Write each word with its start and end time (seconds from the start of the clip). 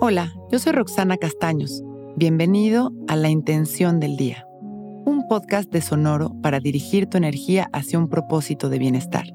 Hola, 0.00 0.32
yo 0.48 0.60
soy 0.60 0.70
Roxana 0.70 1.16
Castaños. 1.16 1.82
Bienvenido 2.14 2.92
a 3.08 3.16
La 3.16 3.30
Intención 3.30 3.98
del 3.98 4.16
Día, 4.16 4.46
un 4.62 5.26
podcast 5.28 5.72
de 5.72 5.80
Sonoro 5.80 6.36
para 6.40 6.60
dirigir 6.60 7.08
tu 7.08 7.16
energía 7.16 7.68
hacia 7.72 7.98
un 7.98 8.08
propósito 8.08 8.68
de 8.68 8.78
bienestar. 8.78 9.26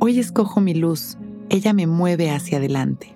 Hoy 0.00 0.18
escojo 0.18 0.62
mi 0.62 0.72
luz, 0.72 1.18
ella 1.50 1.74
me 1.74 1.86
mueve 1.86 2.30
hacia 2.30 2.56
adelante. 2.56 3.14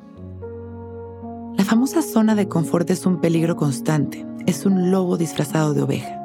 La 1.56 1.64
famosa 1.64 2.02
zona 2.02 2.34
de 2.34 2.48
confort 2.48 2.90
es 2.90 3.06
un 3.06 3.22
peligro 3.22 3.56
constante, 3.56 4.26
es 4.44 4.66
un 4.66 4.90
lobo 4.90 5.16
disfrazado 5.16 5.72
de 5.72 5.80
oveja. 5.80 6.21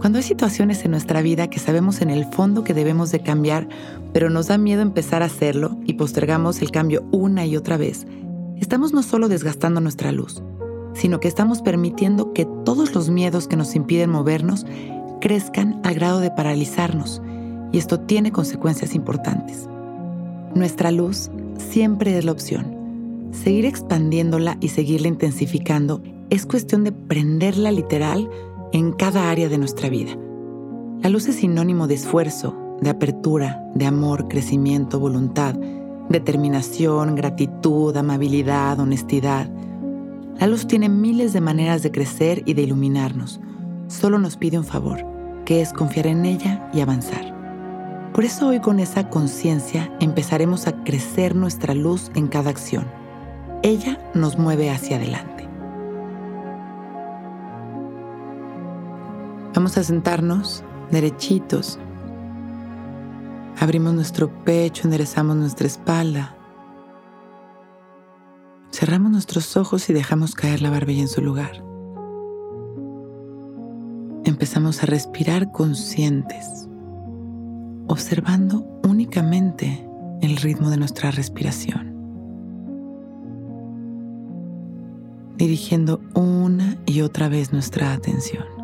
Cuando 0.00 0.18
hay 0.18 0.22
situaciones 0.22 0.84
en 0.84 0.92
nuestra 0.92 1.22
vida 1.22 1.50
que 1.50 1.58
sabemos 1.58 2.00
en 2.02 2.10
el 2.10 2.24
fondo 2.24 2.62
que 2.62 2.72
debemos 2.72 3.10
de 3.10 3.20
cambiar, 3.20 3.68
pero 4.12 4.30
nos 4.30 4.46
da 4.46 4.56
miedo 4.56 4.80
empezar 4.80 5.22
a 5.22 5.26
hacerlo 5.26 5.76
y 5.86 5.94
postergamos 5.94 6.62
el 6.62 6.70
cambio 6.70 7.04
una 7.10 7.46
y 7.46 7.56
otra 7.56 7.76
vez, 7.76 8.06
estamos 8.60 8.92
no 8.92 9.02
solo 9.02 9.28
desgastando 9.28 9.80
nuestra 9.80 10.12
luz, 10.12 10.40
sino 10.94 11.18
que 11.18 11.26
estamos 11.26 11.62
permitiendo 11.62 12.32
que 12.32 12.46
todos 12.64 12.94
los 12.94 13.10
miedos 13.10 13.48
que 13.48 13.56
nos 13.56 13.74
impiden 13.74 14.10
movernos 14.10 14.66
crezcan 15.20 15.80
al 15.82 15.96
grado 15.96 16.20
de 16.20 16.30
paralizarnos, 16.30 17.20
y 17.72 17.78
esto 17.78 17.98
tiene 17.98 18.30
consecuencias 18.30 18.94
importantes. 18.94 19.68
Nuestra 20.54 20.92
luz 20.92 21.28
siempre 21.56 22.16
es 22.16 22.24
la 22.24 22.32
opción. 22.32 22.76
Seguir 23.32 23.66
expandiéndola 23.66 24.58
y 24.60 24.68
seguirla 24.68 25.08
intensificando 25.08 26.00
es 26.30 26.46
cuestión 26.46 26.84
de 26.84 26.92
prenderla 26.92 27.72
literal 27.72 28.30
en 28.72 28.92
cada 28.92 29.30
área 29.30 29.48
de 29.48 29.58
nuestra 29.58 29.88
vida. 29.88 30.16
La 31.02 31.08
luz 31.08 31.28
es 31.28 31.36
sinónimo 31.36 31.86
de 31.86 31.94
esfuerzo, 31.94 32.56
de 32.80 32.90
apertura, 32.90 33.62
de 33.74 33.86
amor, 33.86 34.28
crecimiento, 34.28 34.98
voluntad, 34.98 35.54
determinación, 36.08 37.14
gratitud, 37.14 37.96
amabilidad, 37.96 38.80
honestidad. 38.80 39.48
La 40.38 40.46
luz 40.46 40.66
tiene 40.66 40.88
miles 40.88 41.32
de 41.32 41.40
maneras 41.40 41.82
de 41.82 41.90
crecer 41.90 42.42
y 42.46 42.54
de 42.54 42.62
iluminarnos. 42.62 43.40
Solo 43.88 44.18
nos 44.18 44.36
pide 44.36 44.58
un 44.58 44.64
favor, 44.64 45.04
que 45.44 45.60
es 45.60 45.72
confiar 45.72 46.06
en 46.06 46.24
ella 46.24 46.68
y 46.72 46.80
avanzar. 46.80 47.34
Por 48.12 48.24
eso 48.24 48.48
hoy 48.48 48.60
con 48.60 48.80
esa 48.80 49.10
conciencia 49.10 49.92
empezaremos 50.00 50.66
a 50.66 50.82
crecer 50.82 51.36
nuestra 51.36 51.74
luz 51.74 52.10
en 52.14 52.26
cada 52.26 52.50
acción. 52.50 52.86
Ella 53.62 53.98
nos 54.14 54.38
mueve 54.38 54.70
hacia 54.70 54.96
adelante. 54.96 55.37
Vamos 59.54 59.78
a 59.78 59.82
sentarnos 59.82 60.62
derechitos. 60.90 61.78
Abrimos 63.58 63.94
nuestro 63.94 64.28
pecho, 64.44 64.82
enderezamos 64.84 65.36
nuestra 65.36 65.66
espalda. 65.66 66.36
Cerramos 68.70 69.10
nuestros 69.10 69.56
ojos 69.56 69.88
y 69.90 69.92
dejamos 69.92 70.34
caer 70.34 70.62
la 70.62 70.70
barbilla 70.70 71.02
en 71.02 71.08
su 71.08 71.22
lugar. 71.22 71.64
Empezamos 74.24 74.82
a 74.82 74.86
respirar 74.86 75.50
conscientes, 75.50 76.68
observando 77.88 78.66
únicamente 78.84 79.88
el 80.20 80.36
ritmo 80.36 80.70
de 80.70 80.76
nuestra 80.76 81.10
respiración, 81.10 81.94
dirigiendo 85.36 86.00
una 86.14 86.76
y 86.84 87.00
otra 87.00 87.28
vez 87.28 87.52
nuestra 87.52 87.92
atención. 87.92 88.57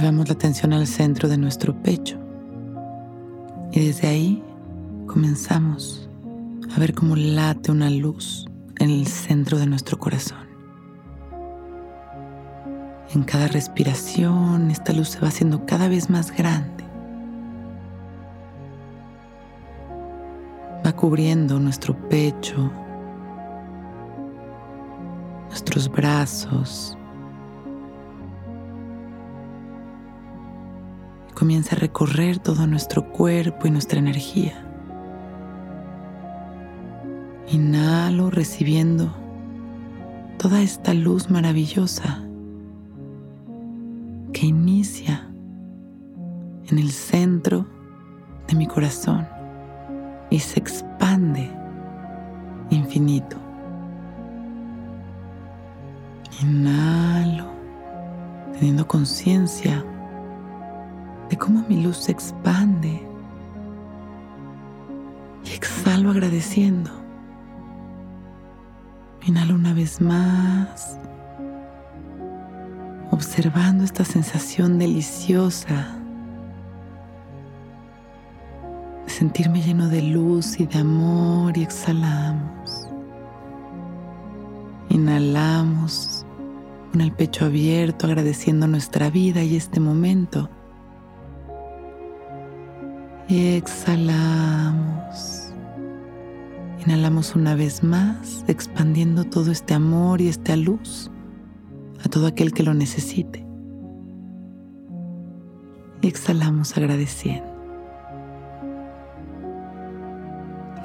Llevamos 0.00 0.28
la 0.28 0.34
atención 0.34 0.72
al 0.72 0.86
centro 0.86 1.28
de 1.28 1.36
nuestro 1.36 1.74
pecho 1.82 2.18
y 3.70 3.84
desde 3.84 4.08
ahí 4.08 4.42
comenzamos 5.06 6.08
a 6.74 6.80
ver 6.80 6.94
cómo 6.94 7.16
late 7.16 7.70
una 7.70 7.90
luz 7.90 8.46
en 8.78 8.88
el 8.88 9.06
centro 9.06 9.58
de 9.58 9.66
nuestro 9.66 9.98
corazón. 9.98 10.48
En 13.14 13.24
cada 13.24 13.48
respiración 13.48 14.70
esta 14.70 14.94
luz 14.94 15.10
se 15.10 15.20
va 15.20 15.28
haciendo 15.28 15.66
cada 15.66 15.86
vez 15.86 16.08
más 16.08 16.34
grande. 16.34 16.82
Va 20.86 20.92
cubriendo 20.96 21.60
nuestro 21.60 21.94
pecho, 22.08 22.72
nuestros 25.50 25.90
brazos, 25.90 26.96
comienza 31.40 31.74
a 31.74 31.78
recorrer 31.78 32.38
todo 32.38 32.66
nuestro 32.66 33.10
cuerpo 33.12 33.66
y 33.66 33.70
nuestra 33.70 33.98
energía. 33.98 34.62
Inhalo 37.50 38.28
recibiendo 38.28 39.10
toda 40.36 40.60
esta 40.60 40.92
luz 40.92 41.30
maravillosa 41.30 42.22
que 44.34 44.48
inicia 44.48 45.30
en 46.68 46.78
el 46.78 46.90
centro 46.90 47.66
de 48.46 48.54
mi 48.56 48.66
corazón 48.66 49.26
y 50.28 50.40
se 50.40 50.60
expande 50.60 51.50
infinito. 52.68 53.38
Inhalo, 56.42 57.46
teniendo 58.52 58.86
conciencia 58.86 59.82
de 61.30 61.38
cómo 61.38 61.64
mi 61.68 61.82
luz 61.82 61.96
se 61.96 62.12
expande. 62.12 63.00
Y 65.44 65.52
exhalo 65.52 66.10
agradeciendo. 66.10 66.90
Inhalo 69.26 69.54
una 69.54 69.72
vez 69.74 70.00
más, 70.00 70.98
observando 73.10 73.84
esta 73.84 74.04
sensación 74.04 74.78
deliciosa 74.78 75.94
de 79.04 79.10
sentirme 79.10 79.60
lleno 79.62 79.88
de 79.88 80.02
luz 80.02 80.58
y 80.58 80.66
de 80.66 80.78
amor 80.78 81.56
y 81.56 81.62
exhalamos. 81.62 82.88
Inhalamos 84.88 86.24
con 86.90 87.02
el 87.02 87.12
pecho 87.12 87.44
abierto 87.44 88.06
agradeciendo 88.06 88.66
nuestra 88.66 89.10
vida 89.10 89.42
y 89.44 89.54
este 89.54 89.80
momento. 89.80 90.48
Exhalamos. 93.32 94.74
Inhalamos 96.84 97.36
una 97.36 97.54
vez 97.54 97.84
más, 97.84 98.44
expandiendo 98.48 99.22
todo 99.22 99.52
este 99.52 99.72
amor 99.72 100.20
y 100.20 100.26
esta 100.26 100.56
luz 100.56 101.12
a 102.04 102.08
todo 102.08 102.26
aquel 102.26 102.52
que 102.52 102.64
lo 102.64 102.74
necesite. 102.74 103.46
Y 106.00 106.08
exhalamos 106.08 106.76
agradeciendo. 106.76 107.48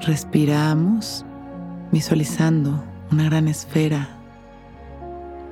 Respiramos 0.01 1.25
visualizando 1.91 2.83
una 3.11 3.23
gran 3.23 3.47
esfera 3.47 4.07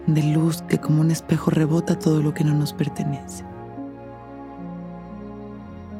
de 0.05 0.21
luz 0.21 0.61
que 0.61 0.77
como 0.77 1.01
un 1.01 1.09
espejo 1.09 1.49
rebota 1.49 1.97
todo 1.97 2.21
lo 2.21 2.35
que 2.35 2.43
no 2.43 2.53
nos 2.53 2.71
pertenece 2.71 3.43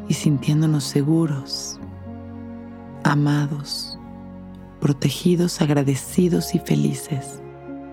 y 0.08 0.14
sintiéndonos 0.14 0.84
seguros, 0.84 1.80
amados, 3.04 3.98
protegidos, 4.80 5.62
agradecidos 5.62 6.56
y 6.56 6.60
felices. 6.60 7.42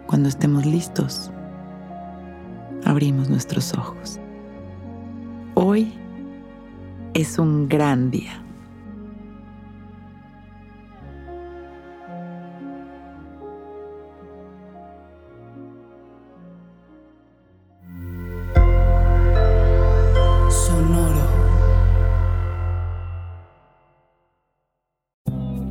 Cuando 0.07 0.29
estemos 0.29 0.67
listos, 0.67 1.31
abrimos 2.85 3.29
nuestros 3.29 3.73
ojos. 3.75 4.19
Hoy 5.55 5.93
es 7.15 7.39
un 7.39 7.69
gran 7.69 8.11
día. 8.11 8.43